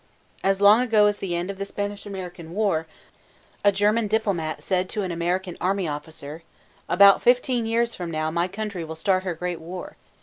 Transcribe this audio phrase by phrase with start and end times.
[0.43, 2.87] As long ago as the end of the Spanish American War,
[3.63, 6.41] a German diplomat said to an American army officer:
[6.89, 9.97] "About fifteen years from now my country will start her great war.